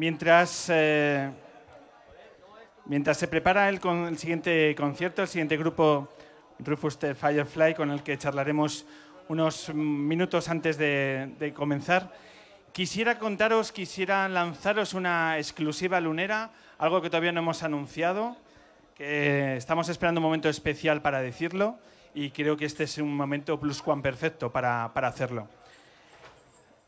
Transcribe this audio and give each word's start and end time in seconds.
Mientras, 0.00 0.70
eh, 0.72 1.30
mientras 2.86 3.18
se 3.18 3.28
prepara 3.28 3.68
el, 3.68 3.82
siguiente 4.16 4.74
concierto, 4.74 5.20
el 5.20 5.28
siguiente 5.28 5.58
grupo, 5.58 6.08
Rufus 6.58 6.98
the 6.98 7.14
Firefly, 7.14 7.74
con 7.74 7.90
el 7.90 8.02
que 8.02 8.16
charlaremos 8.16 8.86
unos 9.28 9.74
minutos 9.74 10.48
antes 10.48 10.78
de, 10.78 11.34
de 11.38 11.52
comenzar, 11.52 12.14
quisiera 12.72 13.18
contaros, 13.18 13.72
quisiera 13.72 14.26
lanzaros 14.30 14.94
una 14.94 15.36
exclusiva 15.36 16.00
lunera, 16.00 16.50
algo 16.78 17.02
que 17.02 17.10
todavía 17.10 17.32
no 17.32 17.40
hemos 17.40 17.62
anunciado, 17.62 18.38
que 18.94 19.58
estamos 19.58 19.90
esperando 19.90 20.20
un 20.20 20.24
momento 20.24 20.48
especial 20.48 21.02
para 21.02 21.20
decirlo 21.20 21.78
y 22.14 22.30
creo 22.30 22.56
que 22.56 22.64
este 22.64 22.84
es 22.84 22.96
un 22.96 23.14
momento 23.14 23.60
plus 23.60 23.82
cuan 23.82 24.00
perfecto 24.00 24.50
para, 24.50 24.94
para 24.94 25.08
hacerlo. 25.08 25.46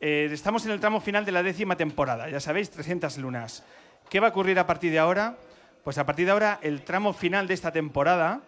Eh, 0.05 0.27
estamos 0.33 0.65
en 0.65 0.73
el 0.73 0.81
tramo 0.81 0.99
final 0.99 1.23
de 1.23 1.31
la 1.31 1.41
décima 1.41 1.77
temporada, 1.77 2.29
ya 2.29 2.41
sabéis, 2.41 2.69
300 2.69 3.17
lunas. 3.19 3.63
¿Qué 4.09 4.19
va 4.19 4.27
a 4.27 4.29
ocurrir 4.31 4.59
a 4.59 4.67
partir 4.67 4.91
de 4.91 4.99
ahora? 4.99 5.37
Pues 5.81 5.97
a 5.97 6.05
partir 6.05 6.25
de 6.25 6.33
ahora, 6.33 6.59
el 6.61 6.81
tramo 6.81 7.13
final 7.13 7.47
de 7.47 7.53
esta 7.53 7.71
temporada, 7.71 8.41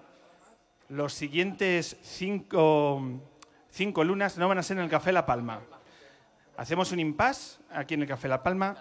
los 0.89 1.13
siguientes 1.13 1.95
cinco, 2.01 3.01
cinco 3.71 4.03
lunas 4.03 4.37
no 4.37 4.49
van 4.49 4.57
a 4.57 4.63
ser 4.63 4.79
en 4.79 4.83
el 4.83 4.89
Café 4.89 5.13
La 5.13 5.25
Palma. 5.25 5.61
Hacemos 6.57 6.91
un 6.91 6.99
impasse 6.99 7.59
aquí 7.71 7.93
en 7.93 8.01
el 8.01 8.07
Café 8.09 8.27
La 8.27 8.43
Palma. 8.43 8.75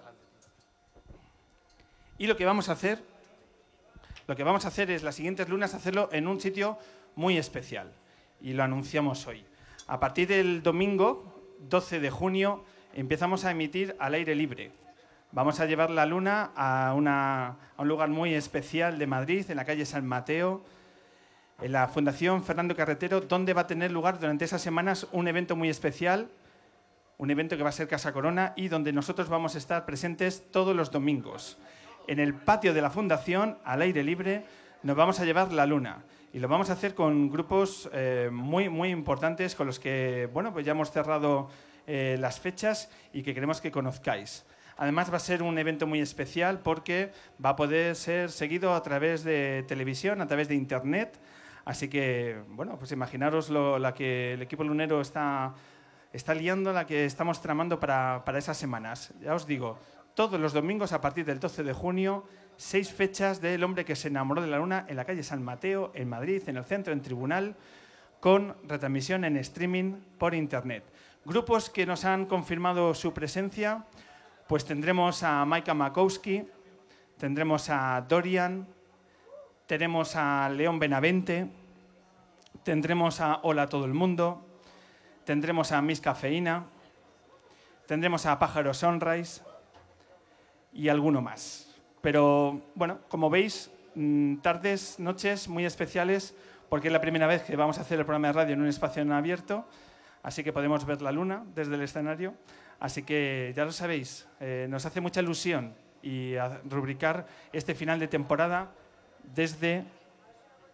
Y 2.19 2.27
lo 2.27 2.37
que 2.37 2.45
vamos 2.45 2.69
a 2.71 2.73
hacer, 2.73 3.01
lo 4.27 4.35
que 4.35 4.43
vamos 4.43 4.65
a 4.65 4.69
hacer 4.69 4.91
es 4.91 5.05
las 5.05 5.15
siguientes 5.15 5.49
lunas 5.49 5.75
hacerlo 5.75 6.09
en 6.11 6.27
un 6.27 6.41
sitio 6.41 6.77
muy 7.15 7.39
especial. 7.39 7.93
Y 8.41 8.53
lo 8.53 8.65
anunciamos 8.65 9.29
hoy. 9.29 9.47
A 9.87 10.01
partir 10.01 10.27
del 10.27 10.61
domingo, 10.61 11.34
12 11.69 12.01
de 12.01 12.11
junio 12.11 12.65
empezamos 12.95 13.45
a 13.45 13.51
emitir 13.51 13.97
al 13.99 14.15
aire 14.15 14.35
libre. 14.35 14.73
Vamos 15.33 15.59
a 15.61 15.67
llevar 15.67 15.91
la 15.91 16.07
luna 16.07 16.53
a, 16.55 16.91
a, 16.91 17.83
un 17.83 17.89
lugar 17.89 18.09
muy 18.09 18.35
especial 18.35 18.99
de 18.99 19.07
Madrid, 19.07 19.45
en 19.49 19.57
la 19.57 19.65
calle 19.65 19.85
San 19.85 20.07
Mateo, 20.07 20.65
en 21.61 21.73
la 21.73 21.89
Fundación 21.89 22.45
Fernando 22.45 22.77
Carretero, 22.77 23.21
donde 23.21 23.53
va 23.53 23.63
a 23.63 23.67
tener 23.67 23.91
lugar 23.91 24.19
durante 24.19 24.45
esas 24.45 24.63
semanas 24.63 25.07
un 25.13 25.27
evento 25.27 25.57
muy 25.57 25.69
especial, 25.69 26.29
un 27.19 27.31
evento 27.31 27.57
que 27.57 27.63
va 27.63 27.71
a 27.71 27.73
ser 27.73 27.89
Casa 27.89 28.13
Corona 28.13 28.53
y 28.57 28.69
donde 28.69 28.93
nosotros 28.93 29.29
vamos 29.29 29.55
a 29.55 29.59
estar 29.59 29.87
presentes 29.87 30.51
todos 30.51 30.75
los 30.75 30.91
domingos. 30.91 31.59
En 32.07 32.21
el 32.21 32.35
patio 32.35 32.75
de 32.75 32.83
la 32.83 32.91
Fundación, 32.91 33.59
al 33.65 33.83
aire 33.83 34.05
libre, 34.05 34.45
nos 34.83 34.97
vamos 34.97 35.21
a 35.21 35.25
llevar 35.25 35.53
la 35.53 35.67
luna. 35.67 36.05
Y 36.35 36.41
lo 36.41 36.49
vamos 36.49 36.69
a 36.69 36.73
hacer 36.73 36.97
con 36.97 37.31
grupos 37.31 37.89
eh, 37.93 38.29
muy, 38.33 38.69
muy 38.69 38.89
importantes 38.89 39.55
con 39.55 39.69
los 39.69 39.79
que, 39.79 40.29
bueno, 40.33 40.53
pues 40.53 40.67
ya 40.67 40.73
hemos 40.73 40.91
cerrado 40.91 41.49
eh, 41.87 42.17
las 42.19 42.41
fechas 42.41 42.91
y 43.13 43.23
que 43.23 43.35
queremos 43.35 43.61
que 43.61 43.71
conozcáis. 43.71 44.45
Además 44.77 45.13
va 45.13 45.19
a 45.19 45.21
ser 45.21 45.45
un 45.45 45.57
evento 45.59 45.87
muy 45.87 46.01
especial 46.01 46.59
porque 46.59 47.13
va 47.43 47.51
a 47.51 47.57
poder 47.57 47.95
ser 47.95 48.33
seguido 48.33 48.75
a 48.75 48.83
través 48.83 49.23
de 49.23 49.65
televisión, 49.69 50.21
a 50.21 50.27
través 50.27 50.49
de 50.49 50.57
internet. 50.57 51.21
Así 51.65 51.87
que, 51.87 52.43
bueno, 52.49 52.79
pues 52.81 52.91
imaginaros 52.91 53.49
lo, 53.49 53.79
la 53.79 53.95
que 53.95 54.33
el 54.33 54.43
equipo 54.43 54.65
lunero 54.65 55.01
está, 55.01 55.55
está 56.13 56.35
liando, 56.35 56.73
la 56.73 56.85
que 56.85 57.05
estamos 57.05 57.41
tramando 57.43 57.79
para, 57.79 58.25
para 58.25 58.39
esas 58.39 58.57
semanas. 58.57 59.15
Ya 59.21 59.37
os 59.37 59.47
digo, 59.47 59.79
todos 60.15 60.41
los 60.41 60.53
domingos 60.53 60.93
a 60.93 61.01
partir 61.01 61.25
del 61.25 61.39
12 61.39 61.63
de 61.63 61.73
junio 61.73 62.25
seis 62.57 62.93
fechas 62.93 63.41
del 63.41 63.65
hombre 63.65 63.85
que 63.85 63.97
se 63.97 64.09
enamoró 64.09 64.43
de 64.43 64.49
la 64.49 64.59
luna 64.59 64.87
en 64.89 64.97
la 64.97 65.05
calle 65.05 65.23
San 65.23 65.43
Mateo, 65.43 65.93
en 65.95 66.09
Madrid, 66.09 66.43
en 66.47 66.57
el 66.57 66.65
centro, 66.65 66.93
en 66.93 67.03
tribunal, 67.03 67.57
con 68.21 68.57
retransmisión 68.67 69.25
en 69.25 69.37
streaming 69.37 69.95
por 70.19 70.35
internet. 70.35 70.85
Grupos 71.25 71.71
que 71.71 71.87
nos 71.87 72.05
han 72.05 72.27
confirmado 72.27 72.95
su 72.95 73.13
presencia, 73.13 73.85
pues 74.47 74.65
tendremos 74.65 75.23
a 75.23 75.45
Maika 75.45 75.75
Makowski, 75.75 76.47
tendremos 77.19 77.71
a 77.71 78.05
Dorian, 78.09 78.67
tenemos 79.67 80.17
a 80.17 80.49
León 80.51 80.79
Benavente, 80.79 81.49
tendremos 82.63 83.21
a 83.21 83.41
Hola 83.43 83.69
Todo 83.69 83.85
el 83.85 83.95
Mundo, 83.95 84.47
tendremos 85.25 85.73
a 85.73 85.81
Miss 85.81 86.01
Cafeína, 86.01 86.67
tendremos 87.87 88.27
a 88.27 88.39
Pájaro 88.39 88.75
Sunrise 88.75 89.43
y 90.73 90.89
alguno 90.89 91.23
más. 91.23 91.64
Pero 92.05 92.61
bueno, 92.75 92.99
como 93.09 93.31
veis, 93.31 93.71
mm, 93.95 94.37
tardes, 94.43 94.99
noches 94.99 95.49
muy 95.49 95.65
especiales, 95.65 96.35
porque 96.69 96.89
es 96.89 96.93
la 96.93 97.01
primera 97.01 97.27
vez 97.27 97.45
que 97.45 97.57
vamos 97.57 97.79
a 97.79 97.81
hacer 97.81 97.99
el 97.99 98.05
programa 98.05 98.27
de 98.27 98.35
radio 98.35 98.53
en 98.53 98.61
un 98.61 98.69
espacio 98.69 99.01
en 99.01 99.11
abierto, 99.11 99.67
así 100.23 100.45
que 100.45 100.53
podemos 100.53 100.85
ver 100.85 101.01
la 101.01 101.13
luna 101.13 101.47
desde 101.55 101.77
el 101.77 101.81
escenario. 101.81 102.35
Así 102.79 103.05
que 103.05 103.55
ya 103.57 103.65
lo 103.65 103.73
sabéis, 103.73 104.29
eh, 104.39 104.67
nos 104.69 104.85
hace 104.85 105.01
mucha 105.01 105.23
ilusión 105.23 105.73
y 106.03 106.37
a 106.37 106.61
rubricar 106.69 107.27
este 107.55 107.75
final 107.75 107.99
de 107.99 108.09
temporada 108.09 108.71
desde 109.35 109.85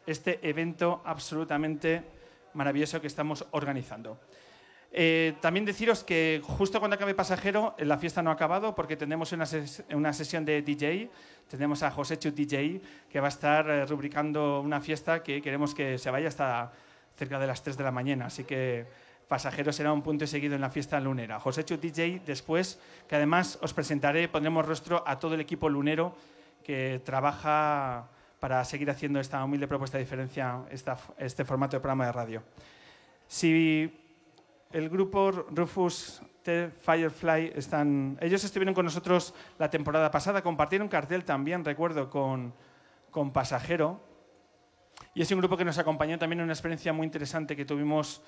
este 0.09 0.41
evento 0.43 1.01
absolutamente 1.05 2.03
maravilloso 2.55 3.01
que 3.01 3.07
estamos 3.07 3.47
organizando. 3.53 4.19
Eh, 4.93 5.35
también 5.41 5.65
deciros 5.65 6.03
que 6.03 6.43
justo 6.43 6.81
cuando 6.81 6.97
acabe 6.97 7.15
Pasajero, 7.15 7.77
la 7.79 7.97
fiesta 7.99 8.23
no 8.23 8.31
ha 8.31 8.35
acabado 8.35 8.75
porque 8.75 8.97
tenemos 8.97 9.31
una, 9.33 9.47
ses 9.47 9.85
una 9.93 10.13
sesión 10.13 10.45
de 10.45 10.63
DJ. 10.63 11.11
Tenemos 11.49 11.83
a 11.83 11.91
José 11.91 12.19
Chu 12.19 12.33
DJ 12.33 12.81
que 13.09 13.21
va 13.21 13.27
a 13.27 13.29
estar 13.29 13.69
eh, 13.69 13.87
rubricando 13.87 14.61
una 14.61 14.81
fiesta 14.81 15.23
que 15.23 15.41
queremos 15.41 15.75
que 15.75 15.99
se 15.99 16.11
vaya 16.11 16.29
hasta 16.29 16.73
cerca 17.17 17.39
de 17.39 17.47
las 17.47 17.63
3 17.63 17.77
de 17.77 17.85
la 17.85 17.93
mañana. 17.93 18.27
Así 18.27 18.45
que 18.45 18.87
Pasajero 19.29 19.73
será 19.73 19.93
un 19.93 20.03
punto 20.03 20.27
seguido 20.27 20.57
en 20.57 20.61
la 20.61 20.71
fiesta 20.71 20.99
lunera. 20.99 21.39
José 21.39 21.65
Chu 21.65 21.77
DJ 21.77 22.23
después, 22.27 22.81
que 23.09 23.15
además 23.15 23.59
os 23.63 23.73
presentaré, 23.73 24.27
pondremos 24.27 24.67
rostro 24.67 25.05
a 25.07 25.21
todo 25.21 25.35
el 25.35 25.41
equipo 25.41 25.69
lunero 25.69 26.17
que 26.65 27.01
trabaja 27.05 28.09
para 28.41 28.65
seguir 28.65 28.91
haciendo 28.91 29.21
esta 29.21 29.45
humilde 29.45 29.69
propuesta 29.69 29.99
de 29.99 30.05
diferencia, 30.05 30.63
esta, 30.71 30.99
este 31.19 31.45
formato 31.45 31.77
de 31.77 31.81
programa 31.81 32.07
de 32.07 32.13
radio. 32.13 32.43
Si 33.29 34.10
el 34.73 34.89
grupo 34.89 35.31
Rufus 35.33 36.23
T. 36.43 36.71
Firefly 36.71 37.53
están. 37.55 38.17
Ellos 38.21 38.45
estuvieron 38.45 38.75
con 38.75 38.85
nosotros 38.85 39.35
la 39.59 39.69
temporada 39.69 40.11
pasada, 40.11 40.43
compartieron 40.43 40.89
cartel 40.89 41.25
también, 41.25 41.65
recuerdo, 41.65 42.09
con, 42.09 42.55
con 43.11 43.33
Pasajero. 43.33 44.01
Y 45.15 45.23
es 45.23 45.31
un 45.33 45.39
grupo 45.39 45.57
que 45.57 45.65
nos 45.65 45.79
acompañó 45.79 46.19
también 46.19 46.41
en 46.41 46.45
una 46.45 46.53
experiencia 46.53 46.93
muy 46.93 47.05
interesante 47.05 47.57
que 47.57 47.65
tuvimos, 47.65 48.23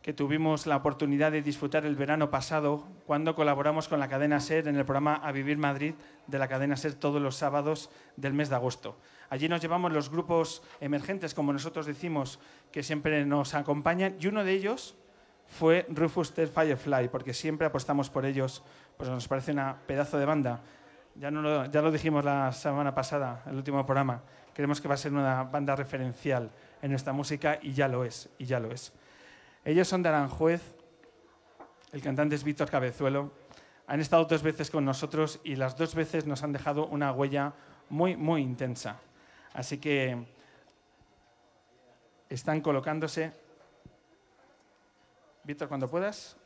que 0.00 0.12
tuvimos 0.12 0.66
la 0.66 0.76
oportunidad 0.76 1.32
de 1.32 1.42
disfrutar 1.42 1.84
el 1.86 1.96
verano 1.96 2.30
pasado 2.30 2.86
cuando 3.06 3.34
colaboramos 3.34 3.88
con 3.88 3.98
la 3.98 4.08
cadena 4.08 4.38
SER 4.38 4.68
en 4.68 4.76
el 4.76 4.84
programa 4.84 5.16
A 5.16 5.32
Vivir 5.32 5.58
Madrid 5.58 5.94
de 6.28 6.38
la 6.38 6.46
cadena 6.46 6.76
SER 6.76 6.94
todos 6.94 7.20
los 7.20 7.36
sábados 7.36 7.90
del 8.16 8.32
mes 8.32 8.48
de 8.48 8.54
agosto. 8.54 8.96
Allí 9.28 9.48
nos 9.48 9.60
llevamos 9.60 9.92
los 9.92 10.08
grupos 10.08 10.62
emergentes, 10.80 11.34
como 11.34 11.52
nosotros 11.52 11.86
decimos, 11.86 12.38
que 12.70 12.82
siempre 12.82 13.24
nos 13.26 13.54
acompañan, 13.54 14.16
y 14.20 14.26
uno 14.28 14.44
de 14.44 14.52
ellos 14.52 14.94
fue 15.52 15.86
Rufus 15.90 16.32
the 16.32 16.46
Firefly, 16.46 17.08
porque 17.08 17.34
siempre 17.34 17.66
apostamos 17.66 18.08
por 18.08 18.24
ellos, 18.24 18.62
pues 18.96 19.10
nos 19.10 19.28
parece 19.28 19.52
una 19.52 19.76
pedazo 19.86 20.18
de 20.18 20.24
banda. 20.24 20.60
Ya, 21.14 21.30
no 21.30 21.42
lo, 21.42 21.66
ya 21.66 21.82
lo 21.82 21.92
dijimos 21.92 22.24
la 22.24 22.50
semana 22.52 22.94
pasada, 22.94 23.42
el 23.46 23.56
último 23.56 23.84
programa. 23.84 24.22
Creemos 24.54 24.80
que 24.80 24.88
va 24.88 24.94
a 24.94 24.96
ser 24.98 25.12
una 25.12 25.44
banda 25.44 25.76
referencial 25.76 26.50
en 26.80 26.90
nuestra 26.90 27.12
música 27.12 27.58
y 27.60 27.72
ya 27.74 27.86
lo 27.86 28.02
es, 28.02 28.30
y 28.38 28.46
ya 28.46 28.58
lo 28.58 28.70
es. 28.70 28.94
Ellos 29.62 29.86
son 29.86 30.02
de 30.02 30.08
Aranjuez, 30.08 30.62
el 31.92 32.00
cantante 32.00 32.34
es 32.34 32.44
Víctor 32.44 32.70
Cabezuelo. 32.70 33.30
Han 33.86 34.00
estado 34.00 34.24
dos 34.24 34.42
veces 34.42 34.70
con 34.70 34.86
nosotros 34.86 35.38
y 35.44 35.56
las 35.56 35.76
dos 35.76 35.94
veces 35.94 36.26
nos 36.26 36.42
han 36.42 36.52
dejado 36.52 36.86
una 36.86 37.12
huella 37.12 37.52
muy, 37.90 38.16
muy 38.16 38.40
intensa. 38.40 38.96
Así 39.52 39.76
que 39.76 40.24
están 42.30 42.62
colocándose 42.62 43.41
Víctor, 45.44 45.68
cuando 45.68 45.90
puedas. 45.90 46.36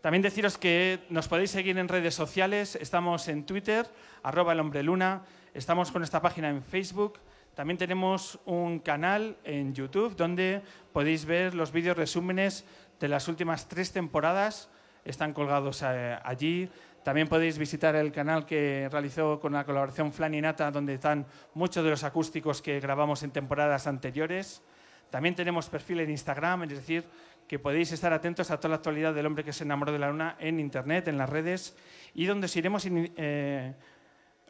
También 0.00 0.22
deciros 0.22 0.56
que 0.56 1.00
nos 1.10 1.28
podéis 1.28 1.50
seguir 1.50 1.76
en 1.76 1.86
redes 1.86 2.14
sociales. 2.14 2.76
Estamos 2.76 3.28
en 3.28 3.44
Twitter, 3.44 3.86
arroba 4.22 4.54
el 4.54 4.60
hombre 4.60 4.82
luna. 4.82 5.22
Estamos 5.52 5.90
con 5.90 6.02
esta 6.02 6.22
página 6.22 6.48
en 6.48 6.62
Facebook. 6.62 7.18
También 7.54 7.76
tenemos 7.76 8.38
un 8.46 8.78
canal 8.78 9.36
en 9.44 9.74
YouTube 9.74 10.16
donde 10.16 10.62
podéis 10.94 11.26
ver 11.26 11.54
los 11.54 11.72
vídeos 11.72 11.98
resúmenes 11.98 12.64
de 12.98 13.08
las 13.08 13.28
últimas 13.28 13.68
tres 13.68 13.92
temporadas. 13.92 14.70
Están 15.04 15.34
colgados 15.34 15.82
eh, 15.82 16.18
allí. 16.24 16.70
También 17.02 17.28
podéis 17.28 17.58
visitar 17.58 17.94
el 17.96 18.12
canal 18.12 18.46
que 18.46 18.88
realizó 18.90 19.40
con 19.40 19.52
la 19.52 19.64
colaboración 19.64 20.12
Flan 20.12 20.34
y 20.34 20.40
Nata, 20.40 20.70
donde 20.70 20.94
están 20.94 21.26
muchos 21.52 21.84
de 21.84 21.90
los 21.90 22.04
acústicos 22.04 22.62
que 22.62 22.80
grabamos 22.80 23.22
en 23.22 23.30
temporadas 23.30 23.86
anteriores. 23.86 24.62
También 25.10 25.34
tenemos 25.34 25.68
perfil 25.68 26.00
en 26.00 26.10
Instagram, 26.10 26.62
es 26.64 26.70
decir, 26.70 27.04
que 27.46 27.58
podéis 27.58 27.90
estar 27.90 28.12
atentos 28.12 28.50
a 28.50 28.58
toda 28.58 28.70
la 28.70 28.76
actualidad 28.76 29.12
del 29.12 29.26
hombre 29.26 29.42
que 29.42 29.52
se 29.52 29.64
enamoró 29.64 29.90
de 29.92 29.98
la 29.98 30.08
luna 30.08 30.36
en 30.38 30.60
Internet, 30.60 31.08
en 31.08 31.18
las 31.18 31.28
redes, 31.28 31.76
y 32.14 32.26
donde 32.26 32.44
os 32.44 32.54
iremos, 32.54 32.86
eh, 32.88 33.74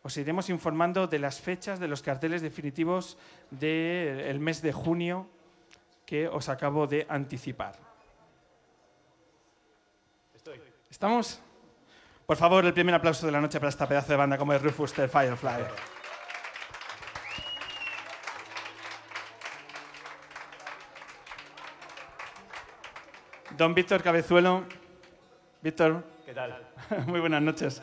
os 0.03 0.17
iremos 0.19 0.51
informando 0.51 1.07
de 1.07 1.19
las 1.19 1.41
fechas 1.41 1.81
de 1.81 1.89
los 1.89 2.03
carteles 2.03 2.43
definitivos 2.43 3.17
del 3.51 4.39
mes 4.39 4.61
de 4.61 4.73
junio 4.73 5.27
que 6.05 6.29
os 6.29 6.49
acabo 6.49 6.87
de 6.87 7.07
anticipar. 7.09 7.79
¿Estamos? 10.91 11.41
Por 12.27 12.37
favor, 12.37 12.65
el 12.67 12.75
primer 12.75 12.95
aplauso 12.95 13.25
de 13.25 13.33
la 13.33 13.41
noche 13.41 13.59
para 13.59 13.71
esta 13.71 13.89
pedazo 13.89 14.13
de 14.13 14.17
banda 14.17 14.37
como 14.37 14.53
es 14.53 14.61
Rufus 14.61 14.93
the 14.93 15.09
Firefly. 15.09 16.00
Don 23.57 23.75
Víctor 23.75 24.03
Cabezuelo. 24.03 24.65
Víctor. 25.63 26.05
¿Qué 26.25 26.33
tal? 26.33 26.63
Muy 27.07 27.21
buenas 27.21 27.43
noches. 27.43 27.83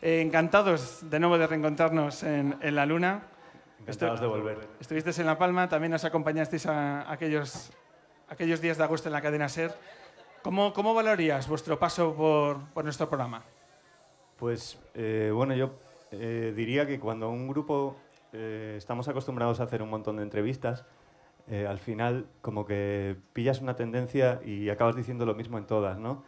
Eh, 0.00 0.20
encantados 0.20 1.08
de 1.08 1.20
nuevo 1.20 1.38
de 1.38 1.46
reencontrarnos 1.46 2.22
en, 2.22 2.56
en 2.60 2.74
la 2.74 2.86
Luna. 2.86 3.22
Encantados 3.80 4.20
de 4.20 4.26
volver. 4.26 4.68
Estuvisteis 4.80 5.18
en 5.18 5.26
La 5.26 5.38
Palma, 5.38 5.68
también 5.68 5.92
nos 5.92 6.04
acompañasteis 6.04 6.66
a 6.66 7.10
aquellos, 7.10 7.70
aquellos 8.28 8.60
días 8.60 8.78
de 8.78 8.84
agosto 8.84 9.08
en 9.08 9.12
la 9.12 9.20
cadena 9.22 9.48
SER. 9.48 9.72
¿Cómo, 10.42 10.72
cómo 10.72 10.94
valorías 10.94 11.48
vuestro 11.48 11.78
paso 11.78 12.14
por, 12.14 12.58
por 12.72 12.84
nuestro 12.84 13.08
programa? 13.08 13.42
Pues 14.36 14.78
eh, 14.94 15.30
bueno, 15.34 15.54
yo 15.54 15.72
eh, 16.10 16.52
diría 16.56 16.86
que 16.86 16.98
cuando 16.98 17.30
un 17.30 17.48
grupo 17.48 17.96
estamos 18.30 19.08
acostumbrados 19.08 19.58
a 19.58 19.62
hacer 19.62 19.82
un 19.82 19.88
montón 19.88 20.16
de 20.16 20.22
entrevistas, 20.22 20.84
eh, 21.50 21.66
al 21.66 21.78
final 21.78 22.26
como 22.42 22.66
que 22.66 23.16
pillas 23.32 23.60
una 23.60 23.74
tendencia 23.76 24.40
y 24.44 24.68
acabas 24.68 24.96
diciendo 24.96 25.24
lo 25.26 25.34
mismo 25.34 25.58
en 25.58 25.66
todas, 25.66 25.98
¿no? 25.98 26.24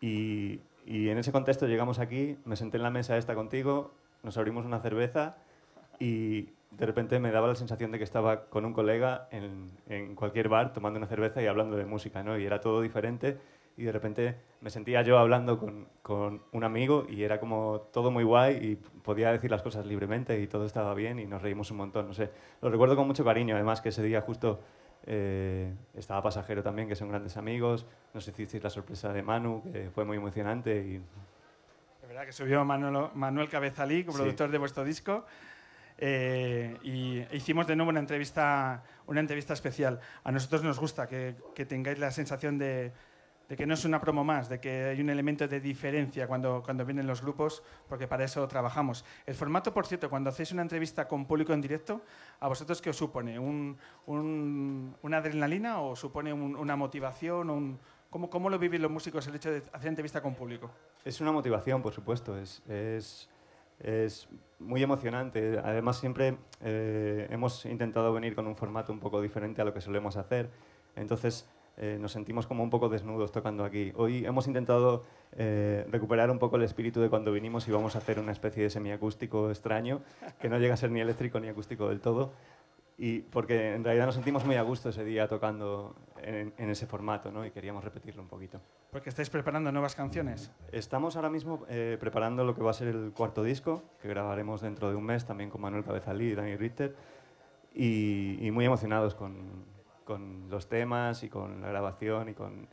Y, 0.00 0.60
en 0.86 1.18
ese 1.18 1.30
contexto 1.30 1.66
llegamos 1.68 1.98
aquí, 1.98 2.38
me 2.44 2.56
senté 2.56 2.78
en 2.78 2.82
la 2.82 2.90
mesa 2.90 3.16
esta 3.16 3.34
contigo, 3.34 3.92
nos 4.22 4.36
abrimos 4.38 4.64
una 4.64 4.80
cerveza 4.80 5.36
y 6.00 6.48
de 6.72 6.86
repente 6.86 7.20
me 7.20 7.30
daba 7.30 7.46
la 7.46 7.54
sensación 7.54 7.92
de 7.92 7.98
que 7.98 8.04
estaba 8.04 8.46
con 8.46 8.64
un 8.64 8.72
colega 8.72 9.28
en, 9.30 9.70
en 9.88 10.14
cualquier 10.16 10.48
bar 10.48 10.72
tomando 10.72 10.98
una 10.98 11.06
cerveza 11.06 11.42
y 11.42 11.46
hablando 11.46 11.76
de 11.76 11.84
música, 11.84 12.22
¿no? 12.22 12.38
Y 12.38 12.44
era 12.44 12.60
todo 12.60 12.80
diferente 12.80 13.38
y 13.80 13.84
de 13.84 13.92
repente 13.92 14.36
me 14.60 14.68
sentía 14.68 15.00
yo 15.00 15.18
hablando 15.18 15.58
con, 15.58 15.88
con, 16.02 16.42
un 16.52 16.64
amigo 16.64 17.06
y 17.08 17.22
era 17.22 17.40
como 17.40 17.88
todo 17.92 18.10
muy 18.10 18.24
guay 18.24 18.56
y 18.56 18.76
podía 18.76 19.32
decir 19.32 19.50
las 19.50 19.62
cosas 19.62 19.86
libremente 19.86 20.38
y 20.38 20.46
todo 20.46 20.66
estaba 20.66 20.92
bien 20.94 21.18
y 21.18 21.24
nos 21.26 21.40
reímos 21.40 21.70
un 21.70 21.78
montón, 21.78 22.08
no 22.08 22.12
sé. 22.14 22.30
Lo 22.60 22.68
recuerdo 22.68 22.94
con 22.94 23.06
mucho 23.06 23.24
cariño, 23.24 23.54
además 23.54 23.80
que 23.80 23.88
ese 23.88 24.02
día 24.02 24.20
justo 24.20 24.60
eh, 25.06 25.72
estaba 25.94 26.22
Pasajero 26.22 26.62
también, 26.62 26.88
que 26.88 26.94
son 26.94 27.08
grandes 27.08 27.38
amigos, 27.38 27.86
nos 28.12 28.28
hicisteis 28.28 28.62
la 28.62 28.68
sorpresa 28.68 29.12
de 29.14 29.22
Manu, 29.22 29.62
que 29.72 29.88
fue 29.94 30.04
muy 30.04 30.18
emocionante 30.18 30.76
y... 30.76 30.98
De 32.02 32.06
verdad 32.06 32.26
que 32.26 32.32
subió 32.32 32.62
Manuel, 32.64 33.08
Manuel 33.14 33.48
Cabezalí, 33.48 34.02
productor 34.02 34.48
Sí. 34.48 34.52
de 34.52 34.58
vuestro 34.58 34.84
disco. 34.84 35.24
eh, 36.02 36.76
y 36.82 37.20
hicimos 37.36 37.66
de 37.66 37.76
nuevo 37.76 37.90
una 37.90 38.00
entrevista, 38.00 38.82
una 39.06 39.20
entrevista 39.20 39.52
especial. 39.52 40.00
A 40.24 40.32
nosotros 40.32 40.62
nos 40.64 40.78
gusta 40.80 41.06
que, 41.06 41.34
que 41.54 41.66
tengáis 41.66 41.98
la 41.98 42.10
sensación 42.10 42.56
de, 42.58 42.90
de 43.50 43.56
que 43.56 43.66
no 43.66 43.74
es 43.74 43.84
una 43.84 44.00
promo 44.00 44.22
más, 44.22 44.48
de 44.48 44.60
que 44.60 44.84
hay 44.84 45.00
un 45.00 45.10
elemento 45.10 45.48
de 45.48 45.58
diferencia 45.60 46.28
cuando, 46.28 46.62
cuando 46.62 46.86
vienen 46.86 47.04
los 47.08 47.20
grupos, 47.20 47.64
porque 47.88 48.06
para 48.06 48.22
eso 48.22 48.46
trabajamos. 48.46 49.04
El 49.26 49.34
formato, 49.34 49.74
por 49.74 49.88
cierto, 49.88 50.08
cuando 50.08 50.30
hacéis 50.30 50.52
una 50.52 50.62
entrevista 50.62 51.08
con 51.08 51.26
público 51.26 51.52
en 51.52 51.60
directo, 51.60 52.00
¿a 52.38 52.46
vosotros 52.46 52.80
qué 52.80 52.90
os 52.90 52.96
supone? 52.96 53.40
¿Un, 53.40 53.76
un- 54.06 54.94
¿Una 55.02 55.16
adrenalina 55.16 55.80
o 55.80 55.96
supone 55.96 56.32
un- 56.32 56.54
una 56.54 56.76
motivación? 56.76 57.50
Un, 57.50 57.78
¿cómo, 58.08 58.30
¿Cómo 58.30 58.48
lo 58.50 58.56
viven 58.56 58.82
los 58.82 58.90
músicos 58.90 59.26
el 59.26 59.34
hecho 59.34 59.50
de 59.50 59.64
hacer 59.72 59.88
entrevista 59.88 60.22
con 60.22 60.36
público? 60.36 60.70
Es 61.04 61.20
una 61.20 61.32
motivación, 61.32 61.82
por 61.82 61.92
supuesto, 61.92 62.38
es, 62.38 62.62
es, 62.68 63.28
es 63.80 64.28
muy 64.60 64.80
emocionante. 64.80 65.58
Además, 65.58 65.98
siempre 65.98 66.36
eh, 66.62 67.26
hemos 67.30 67.66
intentado 67.66 68.12
venir 68.12 68.36
con 68.36 68.46
un 68.46 68.54
formato 68.54 68.92
un 68.92 69.00
poco 69.00 69.20
diferente 69.20 69.60
a 69.60 69.64
lo 69.64 69.74
que 69.74 69.80
solemos 69.80 70.16
hacer. 70.16 70.50
Entonces, 70.94 71.48
eh, 71.82 71.96
nos 71.98 72.12
sentimos 72.12 72.46
como 72.46 72.62
un 72.62 72.68
poco 72.68 72.90
desnudos 72.90 73.32
tocando 73.32 73.64
aquí. 73.64 73.90
Hoy 73.96 74.26
hemos 74.26 74.46
intentado 74.46 75.02
eh, 75.32 75.86
recuperar 75.88 76.30
un 76.30 76.38
poco 76.38 76.56
el 76.56 76.62
espíritu 76.62 77.00
de 77.00 77.08
cuando 77.08 77.32
vinimos 77.32 77.66
y 77.68 77.72
vamos 77.72 77.94
a 77.96 77.98
hacer 78.00 78.20
una 78.20 78.32
especie 78.32 78.64
de 78.64 78.68
semiacústico 78.68 79.48
extraño, 79.48 80.02
que 80.38 80.50
no 80.50 80.58
llega 80.58 80.74
a 80.74 80.76
ser 80.76 80.90
ni 80.90 81.00
eléctrico 81.00 81.40
ni 81.40 81.48
acústico 81.48 81.88
del 81.88 82.02
todo. 82.02 82.32
Y 82.98 83.20
porque 83.20 83.72
en 83.72 83.82
realidad 83.82 84.04
nos 84.04 84.14
sentimos 84.14 84.44
muy 84.44 84.56
a 84.56 84.62
gusto 84.62 84.90
ese 84.90 85.04
día 85.04 85.26
tocando 85.26 85.96
en, 86.22 86.52
en 86.58 86.68
ese 86.68 86.86
formato, 86.86 87.32
¿no? 87.32 87.46
Y 87.46 87.50
queríamos 87.50 87.82
repetirlo 87.82 88.20
un 88.20 88.28
poquito. 88.28 88.60
Porque 88.90 89.08
estáis 89.08 89.30
preparando 89.30 89.72
nuevas 89.72 89.94
canciones. 89.94 90.52
Estamos 90.72 91.16
ahora 91.16 91.30
mismo 91.30 91.64
eh, 91.70 91.96
preparando 91.98 92.44
lo 92.44 92.54
que 92.54 92.62
va 92.62 92.72
a 92.72 92.74
ser 92.74 92.88
el 92.88 93.12
cuarto 93.16 93.42
disco, 93.42 93.84
que 94.02 94.08
grabaremos 94.08 94.60
dentro 94.60 94.90
de 94.90 94.96
un 94.96 95.04
mes 95.04 95.24
también 95.24 95.48
con 95.48 95.62
Manuel 95.62 95.82
Cabezalí 95.82 96.26
y 96.26 96.34
Dani 96.34 96.56
Ritter, 96.56 96.94
y, 97.72 98.36
y 98.46 98.50
muy 98.50 98.66
emocionados 98.66 99.14
con, 99.14 99.64
con 100.10 100.50
los 100.50 100.68
temas 100.68 101.22
y 101.22 101.28
con 101.28 101.60
la 101.62 101.68
grabación 101.68 102.30
y 102.30 102.34
con 102.34 102.66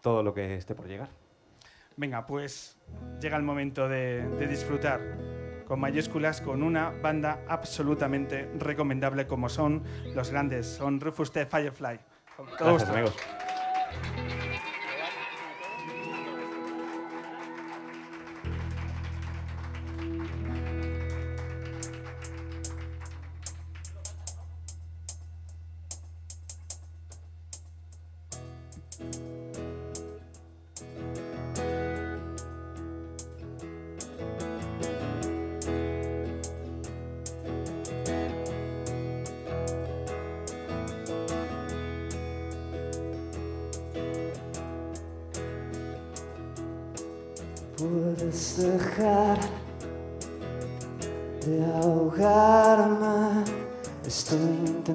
todo 0.00 0.22
lo 0.22 0.32
que 0.32 0.54
esté 0.54 0.74
por 0.74 0.86
llegar. 0.86 1.10
Venga, 1.98 2.24
pues 2.24 2.78
llega 3.20 3.36
el 3.36 3.42
momento 3.42 3.86
de, 3.86 4.26
de 4.26 4.46
disfrutar 4.46 5.18
con 5.66 5.78
mayúsculas 5.78 6.40
con 6.40 6.62
una 6.62 6.88
banda 6.88 7.44
absolutamente 7.48 8.50
recomendable 8.56 9.26
como 9.26 9.50
son 9.50 9.82
los 10.14 10.30
grandes, 10.30 10.66
son 10.66 10.98
Rufus 11.00 11.30
the 11.32 11.44
Firefly. 11.44 12.00
Con 12.34 12.46
todo 12.56 12.56
Gracias, 12.56 12.72
gusto. 12.72 12.92
amigos. 12.94 13.47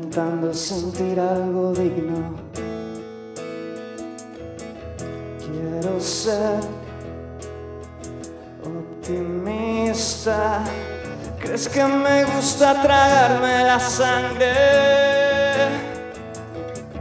Intentando 0.04 0.54
sentir 0.54 1.20
algo 1.20 1.74
digno. 1.74 2.36
Quiero 5.40 6.00
ser 6.00 6.60
optimista. 8.64 10.64
¿Crees 11.40 11.68
que 11.70 11.84
me 11.84 12.26
gusta 12.26 12.82
tragarme 12.82 13.64
la 13.64 13.80
sangre? 13.80 14.54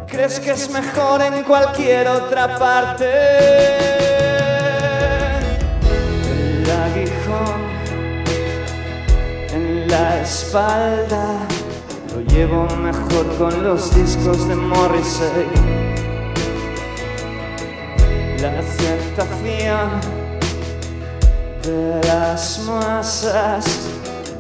¿Crees 0.06 0.38
que 0.38 0.52
es 0.52 0.71
mejor 0.71 1.23
en 1.23 1.42
cualquier 1.42 2.06
otra 2.09 2.59
parte? 2.59 3.11
El 6.30 6.71
aguijón 6.71 7.62
en 9.52 9.88
la 9.88 10.21
espalda 10.21 11.51
llevo 12.32 12.66
mejor 12.76 13.26
con 13.38 13.62
los 13.62 13.94
discos 13.94 14.48
de 14.48 14.54
Morrissey. 14.54 15.46
La 18.40 18.58
aceptación 18.58 20.00
de 21.62 22.00
las 22.08 22.58
masas. 22.60 23.64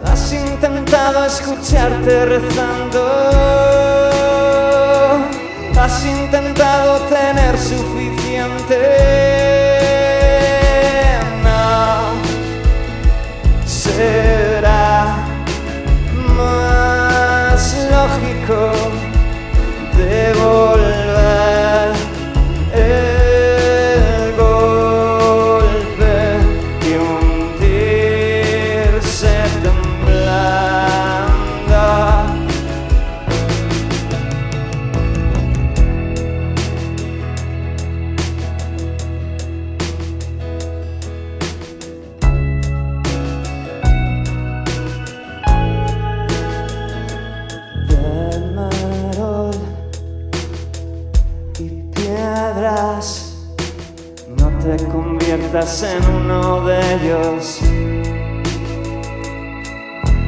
Has 0.04 0.32
intentado 0.32 1.26
escucharte 1.26 2.24
rezando. 2.24 3.04
Has 5.78 6.04
intentado 6.04 6.98
tener 7.08 7.58
suficiente. 7.58 9.31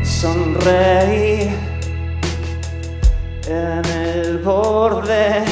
Sonreí 0.02 1.48
en 3.46 3.84
el 3.84 4.38
borde, 4.38 5.44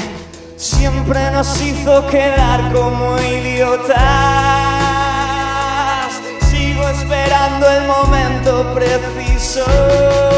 siempre 0.56 1.30
nos 1.30 1.62
hizo 1.62 2.04
quedar 2.08 2.72
como 2.72 3.16
idiotas. 3.18 4.00
Sigo 6.50 6.88
esperando 6.88 7.70
el 7.70 7.86
momento 7.86 8.74
preciso. 8.74 10.31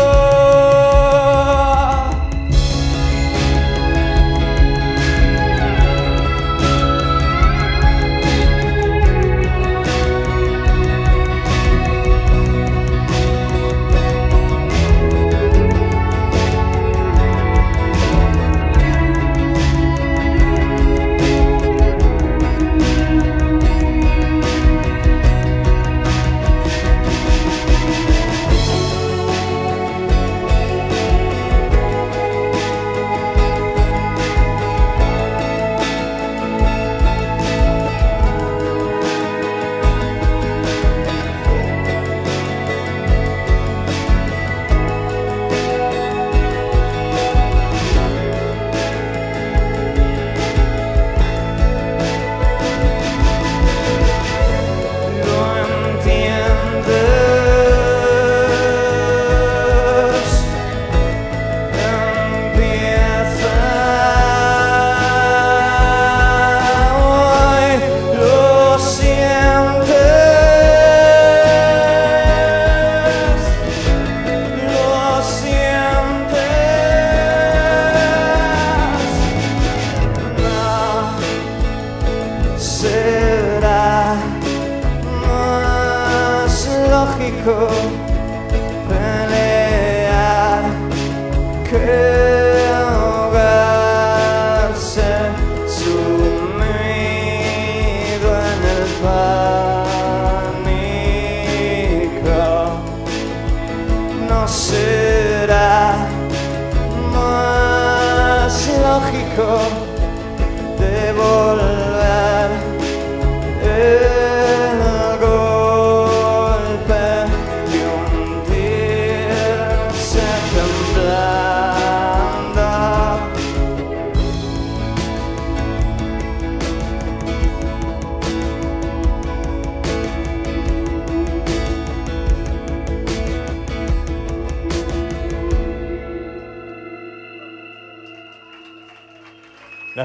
Pelear, 88.86 90.62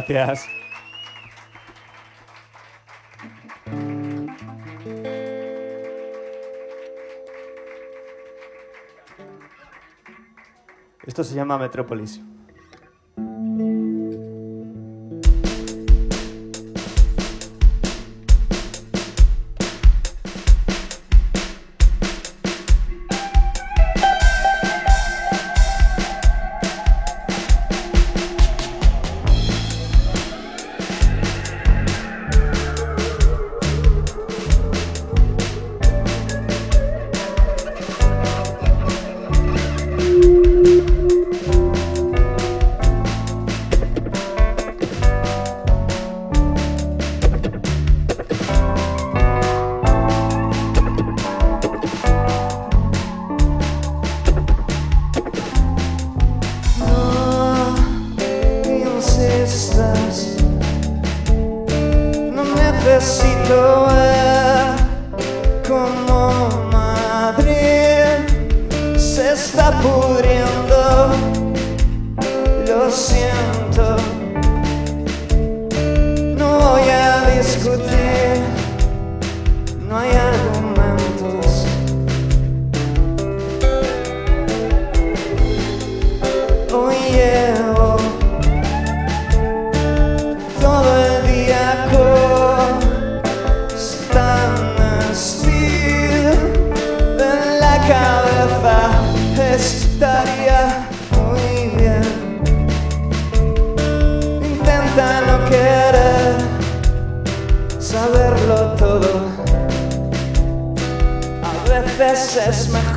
Gracias. 0.07 0.47
Esto 11.05 11.23
se 11.23 11.35
llama 11.35 11.57
Metrópolis. 11.57 12.21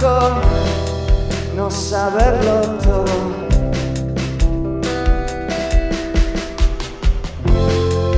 mejor 0.02 0.32
no 1.56 1.71
saberlo 1.71 2.61
todo. 2.82 3.04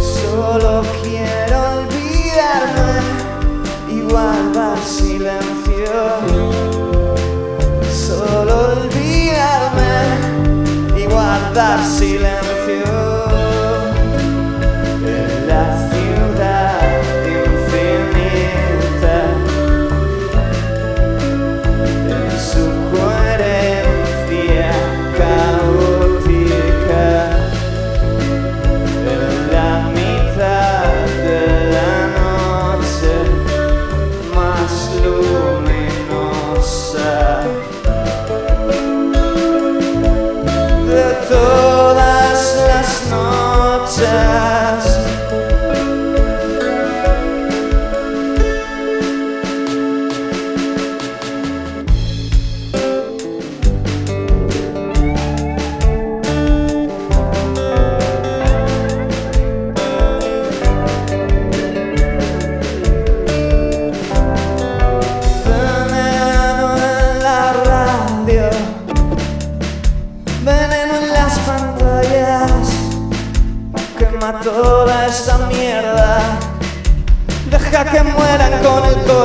Solo 0.01 0.83
quiero 1.03 1.57
olvidarme 1.79 2.93
y 3.91 4.01
guardar 4.01 4.79
silencio. 4.79 5.93
Solo 7.93 8.73
olvidarme 8.73 9.95
y 10.97 11.05
guardar 11.05 11.85
silencio. 11.85 12.34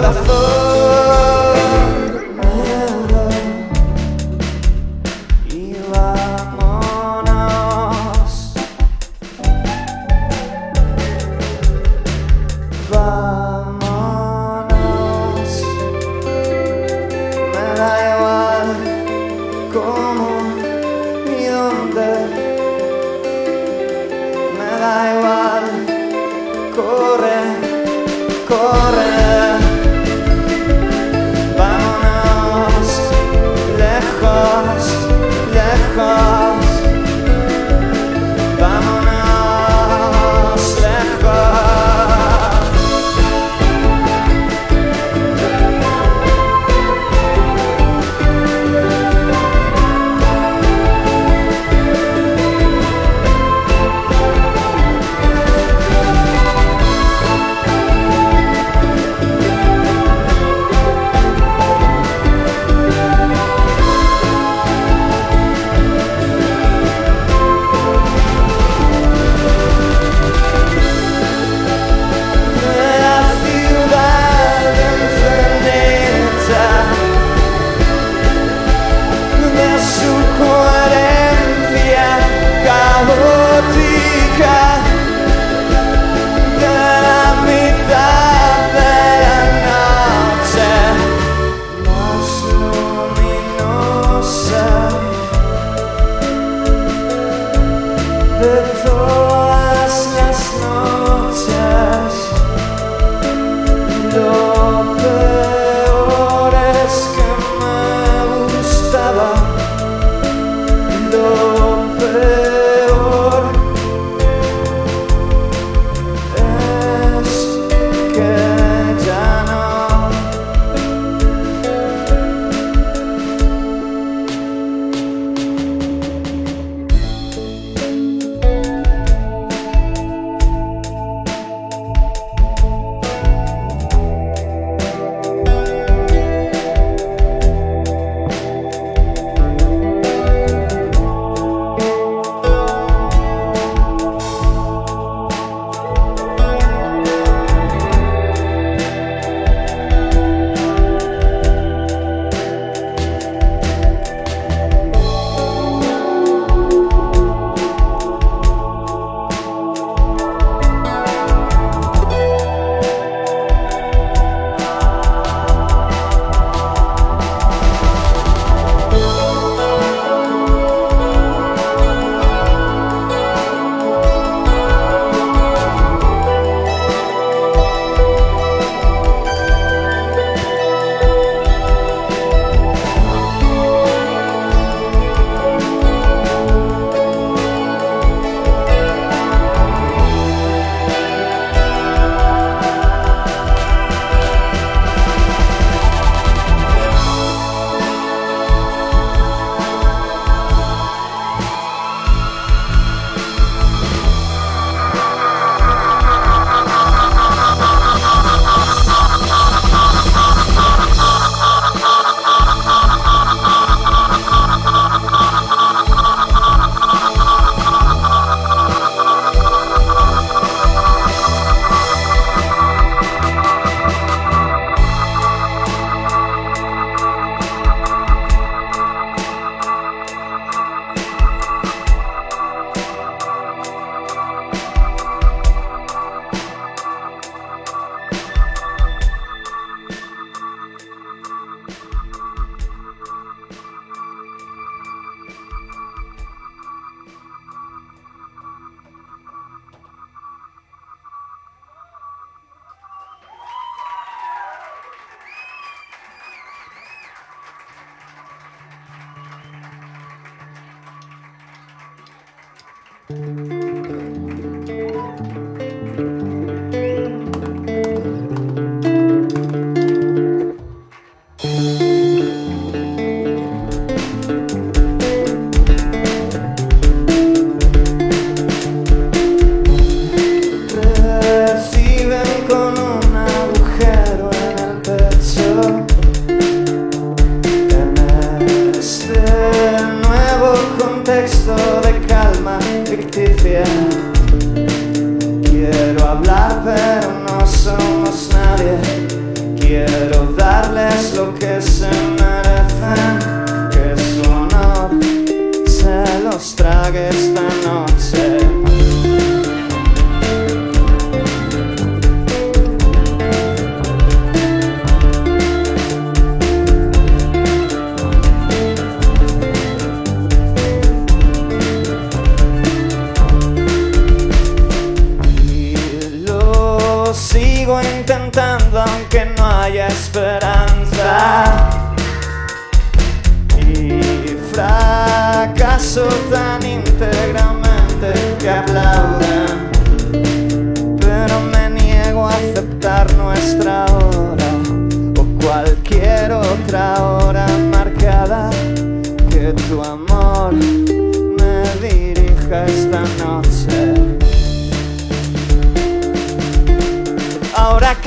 Corazón 0.02 0.49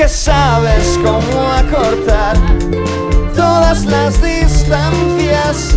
que 0.02 0.08
sabes 0.08 0.98
cómo 1.04 1.52
acortar 1.52 2.36
todas 3.36 3.84
las 3.84 4.20
distancias, 4.20 5.76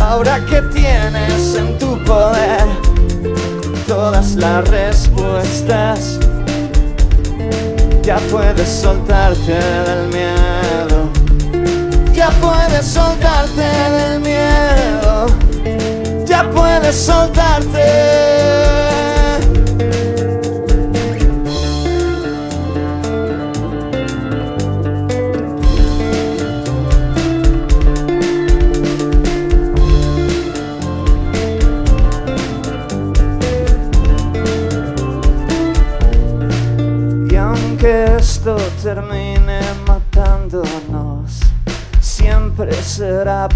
ahora 0.00 0.40
que 0.46 0.62
tienes 0.72 1.54
en 1.54 1.78
tu 1.78 2.02
poder 2.04 2.64
todas 3.86 4.36
las 4.36 4.66
respuestas, 4.68 6.18
ya 8.02 8.16
puedes 8.30 8.70
soltarte 8.70 9.58
del 9.86 10.08
miedo, 10.08 11.10
ya 12.14 12.30
puedes 12.40 12.86
soltarte 12.86 13.68
del 13.98 14.20
miedo, 14.20 15.26
ya 16.24 16.50
puedes 16.50 16.96
soltarte. 16.96 18.13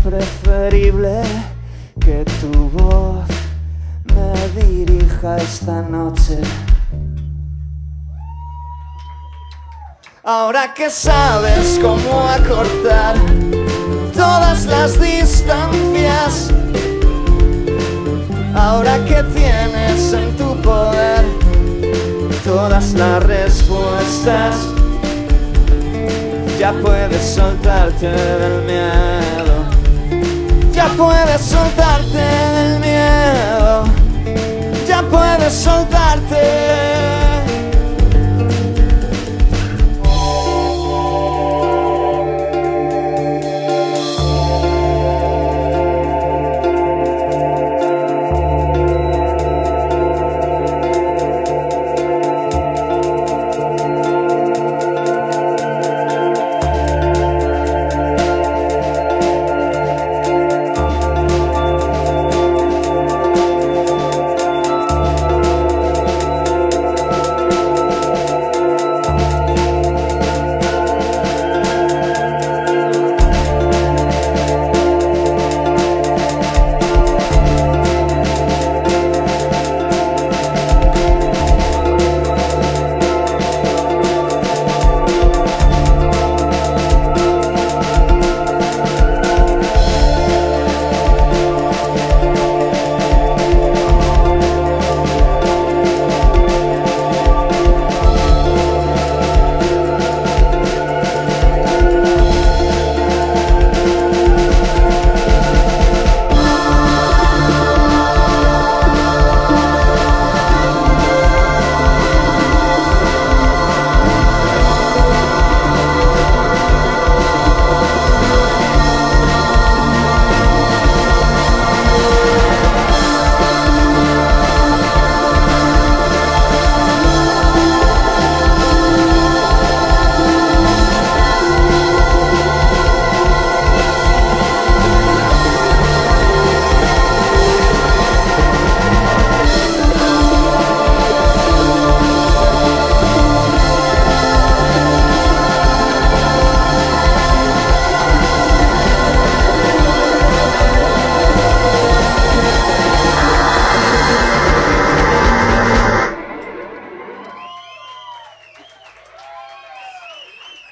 Preferible 0.03 1.23
que 2.01 2.25
tu 2.41 2.71
voz 2.71 3.27
me 4.15 4.63
dirija 4.63 5.37
esta 5.37 5.83
noche. 5.83 6.39
Ahora 10.25 10.75
que 10.75 10.91
sabes 10.91 11.79
cómo 11.81 12.21
acortar 12.29 13.17
todas 14.15 14.67
las 14.67 15.01
distancias, 15.01 16.51
ahora 18.55 18.99
que 19.07 19.23
tienes 19.35 20.13
en 20.13 20.37
tu 20.37 20.55
poder 20.63 21.25
todas 22.45 22.95
las 22.95 23.23
respuestas. 23.25 24.57
Ya 26.59 26.73
puedes 26.73 27.23
soltarte 27.23 28.09
del 28.09 28.65
miedo. 28.65 29.48
Ya 30.89 30.95
puedes 30.95 31.43
soltarte 31.43 32.17
del 32.17 32.81
miedo. 32.81 33.85
Ya 34.87 35.03
puedes 35.03 35.53
soltarte. 35.53 37.38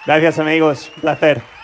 Gracias 0.07 0.39
amigos, 0.39 0.93
placer. 1.01 1.56